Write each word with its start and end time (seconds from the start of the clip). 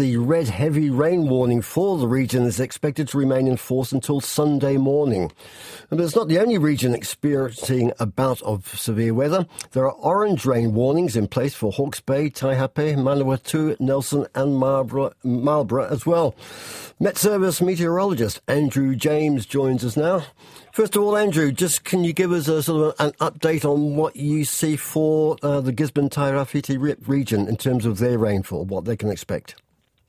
the 0.00 0.16
red 0.16 0.48
heavy 0.48 0.88
rain 0.88 1.28
warning 1.28 1.60
for 1.60 1.98
the 1.98 2.08
region 2.08 2.44
is 2.44 2.58
expected 2.58 3.06
to 3.06 3.18
remain 3.18 3.46
in 3.46 3.58
force 3.58 3.92
until 3.92 4.18
Sunday 4.18 4.78
morning. 4.78 5.30
But 5.90 6.00
it's 6.00 6.16
not 6.16 6.28
the 6.28 6.38
only 6.38 6.56
region 6.56 6.94
experiencing 6.94 7.92
a 8.00 8.06
bout 8.06 8.40
of 8.40 8.66
severe 8.68 9.12
weather. 9.12 9.46
There 9.72 9.84
are 9.84 9.92
orange 9.92 10.46
rain 10.46 10.72
warnings 10.72 11.16
in 11.16 11.28
place 11.28 11.54
for 11.54 11.70
Hawke's 11.70 12.00
Bay, 12.00 12.30
Taihape, 12.30 12.96
Manawatu, 12.96 13.78
Nelson, 13.78 14.26
and 14.34 14.56
Marlborough, 14.56 15.12
Marlborough 15.22 15.88
as 15.90 16.06
well. 16.06 16.34
Met 16.98 17.18
Service 17.18 17.60
meteorologist 17.60 18.40
Andrew 18.48 18.96
James 18.96 19.44
joins 19.44 19.84
us 19.84 19.98
now. 19.98 20.24
First 20.72 20.96
of 20.96 21.02
all, 21.02 21.14
Andrew, 21.14 21.52
just 21.52 21.84
can 21.84 22.04
you 22.04 22.14
give 22.14 22.32
us 22.32 22.48
a 22.48 22.62
sort 22.62 22.98
of 22.98 23.06
an 23.06 23.12
update 23.20 23.66
on 23.66 23.96
what 23.96 24.16
you 24.16 24.46
see 24.46 24.76
for 24.76 25.36
uh, 25.42 25.60
the 25.60 25.72
Gisborne 25.72 26.08
Tairāwhiti 26.08 27.06
region 27.06 27.48
in 27.48 27.58
terms 27.58 27.84
of 27.84 27.98
their 27.98 28.16
rainfall, 28.16 28.64
what 28.64 28.86
they 28.86 28.96
can 28.96 29.10
expect? 29.10 29.56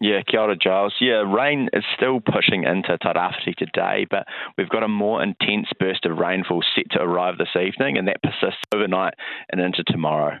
Yeah, 0.00 0.22
kia 0.26 0.40
ora, 0.40 0.56
Gyles. 0.56 0.94
Yeah, 0.98 1.30
rain 1.30 1.68
is 1.74 1.84
still 1.94 2.20
pushing 2.20 2.64
into 2.64 2.96
Tairāwhiti 2.96 3.54
today, 3.56 4.06
but 4.08 4.26
we've 4.56 4.68
got 4.68 4.82
a 4.82 4.88
more 4.88 5.22
intense 5.22 5.68
burst 5.78 6.06
of 6.06 6.16
rainfall 6.16 6.64
set 6.74 6.90
to 6.92 7.02
arrive 7.02 7.36
this 7.36 7.54
evening, 7.54 7.98
and 7.98 8.08
that 8.08 8.22
persists 8.22 8.62
overnight 8.74 9.12
and 9.50 9.60
into 9.60 9.84
tomorrow. 9.84 10.38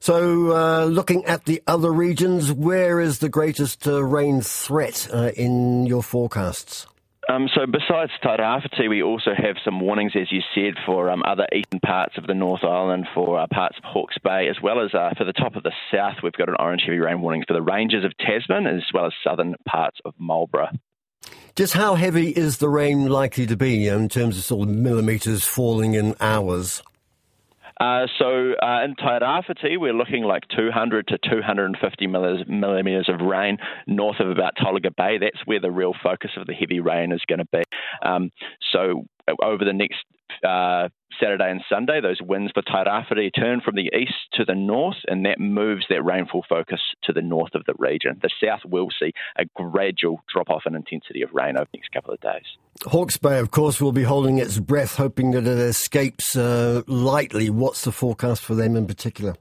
So, 0.00 0.56
uh, 0.56 0.86
looking 0.86 1.26
at 1.26 1.44
the 1.44 1.62
other 1.66 1.92
regions, 1.92 2.50
where 2.50 2.98
is 2.98 3.18
the 3.18 3.28
greatest 3.28 3.86
uh, 3.86 4.02
rain 4.02 4.40
threat 4.40 5.06
uh, 5.12 5.32
in 5.36 5.86
your 5.86 6.02
forecasts? 6.02 6.86
Um, 7.28 7.48
so 7.54 7.66
besides 7.66 8.10
Tairāwhiti, 8.22 8.88
we 8.88 9.02
also 9.02 9.30
have 9.36 9.56
some 9.64 9.78
warnings, 9.78 10.12
as 10.20 10.32
you 10.32 10.40
said, 10.54 10.74
for 10.84 11.08
um, 11.08 11.22
other 11.24 11.46
eastern 11.54 11.78
parts 11.78 12.18
of 12.18 12.26
the 12.26 12.34
North 12.34 12.64
Island, 12.64 13.06
for 13.14 13.38
uh, 13.38 13.46
parts 13.46 13.78
of 13.78 13.84
Hawke's 13.84 14.18
Bay, 14.24 14.48
as 14.48 14.56
well 14.60 14.84
as 14.84 14.92
uh, 14.92 15.10
for 15.16 15.24
the 15.24 15.32
top 15.32 15.54
of 15.54 15.62
the 15.62 15.72
south, 15.92 16.16
we've 16.22 16.32
got 16.32 16.48
an 16.48 16.56
orange 16.58 16.82
heavy 16.84 16.98
rain 16.98 17.20
warning 17.20 17.44
for 17.46 17.54
the 17.54 17.62
ranges 17.62 18.04
of 18.04 18.12
Tasman, 18.18 18.66
as 18.66 18.82
well 18.92 19.06
as 19.06 19.12
southern 19.22 19.54
parts 19.66 19.98
of 20.04 20.14
Marlborough. 20.18 20.70
Just 21.54 21.74
how 21.74 21.94
heavy 21.94 22.30
is 22.30 22.58
the 22.58 22.68
rain 22.68 23.06
likely 23.08 23.46
to 23.46 23.56
be 23.56 23.86
in 23.86 24.08
terms 24.08 24.36
of 24.36 24.42
sort 24.42 24.68
of 24.68 24.74
millimetres 24.74 25.44
falling 25.44 25.94
in 25.94 26.16
hours? 26.18 26.82
Uh, 27.80 28.06
so 28.18 28.52
uh, 28.62 28.84
in 28.84 28.94
Tairāwhiti, 28.96 29.78
we're 29.78 29.92
looking 29.92 30.24
like 30.24 30.44
200 30.56 31.08
to 31.08 31.18
250 31.18 32.06
millimetres 32.06 33.08
of 33.08 33.20
rain 33.20 33.58
north 33.86 34.20
of 34.20 34.30
about 34.30 34.54
Tolaga 34.56 34.94
Bay. 34.96 35.18
That's 35.18 35.46
where 35.46 35.60
the 35.60 35.70
real 35.70 35.94
focus 36.02 36.30
of 36.36 36.46
the 36.46 36.54
heavy 36.54 36.80
rain 36.80 37.12
is 37.12 37.22
going 37.28 37.40
to 37.40 37.48
be. 37.52 37.62
Um, 38.02 38.30
so 38.72 39.04
over 39.42 39.64
the 39.64 39.72
next 39.72 39.98
uh, 40.42 40.88
Saturday 41.20 41.50
and 41.50 41.62
Sunday, 41.68 42.00
those 42.00 42.20
winds 42.20 42.52
for 42.52 42.62
Tairāwhiti 42.62 43.30
turn 43.34 43.60
from 43.60 43.74
the 43.74 43.90
east 43.94 44.14
to 44.34 44.44
the 44.44 44.54
north, 44.54 44.96
and 45.06 45.26
that 45.26 45.38
moves 45.38 45.84
that 45.88 46.02
rainfall 46.02 46.44
focus 46.48 46.80
to 47.04 47.12
the 47.12 47.22
north 47.22 47.54
of 47.54 47.64
the 47.66 47.74
region. 47.78 48.18
The 48.22 48.30
south 48.42 48.60
will 48.64 48.88
see 48.98 49.12
a 49.36 49.44
gradual 49.54 50.22
drop 50.32 50.50
off 50.50 50.62
in 50.66 50.74
intensity 50.74 51.22
of 51.22 51.30
rain 51.32 51.56
over 51.56 51.68
the 51.72 51.78
next 51.78 51.92
couple 51.92 52.14
of 52.14 52.20
days. 52.20 52.44
Hawke's 52.84 53.16
Bay, 53.16 53.38
of 53.38 53.50
course, 53.50 53.80
will 53.80 53.92
be 53.92 54.02
holding 54.02 54.38
its 54.38 54.58
breath, 54.58 54.96
hoping 54.96 55.32
that 55.32 55.46
it 55.46 55.58
escapes 55.58 56.36
uh, 56.36 56.82
lightly. 56.86 57.50
What's 57.50 57.82
the 57.82 57.92
forecast 57.92 58.42
for 58.42 58.54
them 58.54 58.76
in 58.76 58.86
particular? 58.86 59.34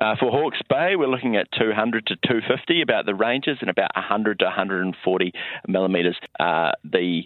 Uh, 0.00 0.16
for 0.18 0.30
Hawke's 0.30 0.60
Bay, 0.68 0.96
we're 0.96 1.06
looking 1.06 1.36
at 1.36 1.46
200 1.58 2.06
to 2.06 2.16
250 2.26 2.82
about 2.82 3.06
the 3.06 3.14
ranges 3.14 3.58
and 3.60 3.70
about 3.70 3.90
100 3.94 4.38
to 4.40 4.46
140 4.46 5.32
millimetres. 5.68 6.16
Uh, 6.40 6.72
the 6.82 7.22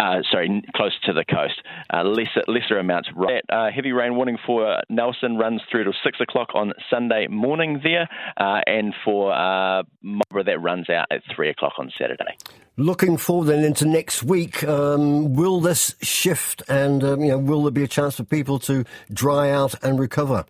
uh, 0.00 0.20
sorry, 0.30 0.62
closer 0.74 0.96
to 1.06 1.12
the 1.12 1.24
coast. 1.24 1.60
Uh, 1.92 2.02
lesser, 2.02 2.42
lesser 2.46 2.78
amounts. 2.78 3.08
Right. 3.14 3.42
Uh, 3.48 3.70
heavy 3.74 3.92
rain 3.92 4.16
warning 4.16 4.38
for 4.46 4.80
Nelson 4.88 5.36
runs 5.36 5.62
through 5.70 5.84
to 5.84 5.92
6 6.02 6.20
o'clock 6.20 6.48
on 6.54 6.72
Sunday 6.90 7.26
morning 7.28 7.80
there, 7.82 8.08
uh, 8.36 8.60
and 8.66 8.94
for 9.04 9.32
uh, 9.32 9.82
Marlborough 10.02 10.44
that 10.44 10.60
runs 10.60 10.88
out 10.90 11.06
at 11.10 11.22
3 11.34 11.50
o'clock 11.50 11.74
on 11.78 11.90
Saturday. 11.98 12.36
Looking 12.76 13.16
forward 13.16 13.46
then 13.46 13.64
into 13.64 13.86
next 13.86 14.24
week, 14.24 14.64
um, 14.64 15.34
will 15.34 15.60
this 15.60 15.94
shift 16.02 16.62
and 16.68 17.04
um, 17.04 17.20
you 17.20 17.28
know, 17.28 17.38
will 17.38 17.62
there 17.62 17.70
be 17.70 17.84
a 17.84 17.88
chance 17.88 18.16
for 18.16 18.24
people 18.24 18.58
to 18.60 18.84
dry 19.12 19.50
out 19.50 19.74
and 19.84 20.00
recover? 20.00 20.44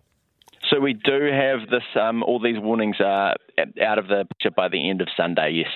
So 0.71 0.79
we 0.79 0.93
do 0.93 1.29
have 1.31 1.69
this, 1.69 1.83
um, 1.99 2.23
all 2.23 2.39
these 2.39 2.59
warnings 2.59 2.99
uh, 2.99 3.33
out 3.81 3.99
of 3.99 4.07
the 4.07 4.25
picture 4.25 4.49
by 4.55 4.69
the 4.69 4.89
end 4.89 5.01
of 5.01 5.07
Sunday, 5.15 5.63
yes. 5.63 5.69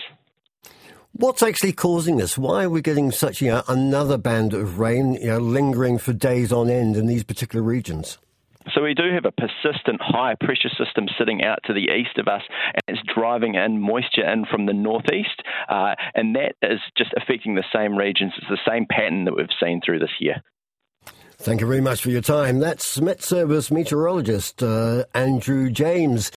What's 1.14 1.44
actually 1.44 1.74
causing 1.74 2.18
this? 2.18 2.38
Why 2.38 2.64
are 2.64 2.70
we 2.70 2.81
getting 2.81 3.12
such 3.12 3.42
you 3.42 3.50
know, 3.50 3.64
another 3.68 4.18
band 4.18 4.53
of 4.53 4.80
rain 4.80 5.14
you 5.14 5.28
know, 5.28 5.40
lingering 5.40 5.97
for 5.97 6.14
days 6.14 6.52
on 6.52 6.70
end 6.70 6.96
in 6.96 7.08
these 7.08 7.24
particular 7.24 7.64
regions? 7.64 8.18
So 8.74 8.84
we 8.84 8.94
do 8.94 9.12
have 9.14 9.25
a 9.25 9.31
persistent 9.31 10.00
high 10.00 10.36
pressure 10.40 10.69
system 10.69 11.08
sitting 11.18 11.44
out 11.44 11.59
to 11.66 11.74
the 11.74 11.92
east 11.92 12.18
of 12.18 12.28
us, 12.28 12.44
and 12.74 12.81
it's 12.88 13.14
driving 13.14 13.56
in 13.56 13.81
moisture 13.81 14.30
in 14.30 14.46
from 14.46 14.66
the 14.66 14.74
northeast, 14.74 15.42
uh, 15.69 15.96
and 16.14 16.36
that 16.36 16.56
is 16.62 16.80
just 16.98 17.12
affecting 17.18 17.56
the 17.56 17.64
same 17.74 17.98
regions. 17.98 18.34
It's 18.38 18.48
the 18.50 18.72
same 18.72 18.86
pattern 18.86 19.25
that 19.25 19.36
we've 19.36 19.48
seen 19.62 19.81
through 19.84 20.00
this 20.00 20.14
year. 20.19 20.44
Thank 21.42 21.62
you 21.62 21.68
very 21.68 21.80
much 21.80 22.02
for 22.02 22.09
your 22.09 22.22
time. 22.22 22.59
That's 22.59 23.00
Met 23.00 23.22
Service 23.22 23.72
meteorologist 23.72 24.62
uh, 24.62 25.06
Andrew 25.14 25.72
James. 25.72 26.28